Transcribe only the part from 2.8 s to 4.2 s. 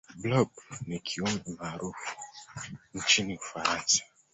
nchini ufaransa